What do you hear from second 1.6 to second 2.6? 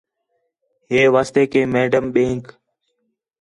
میڈم ٻئینک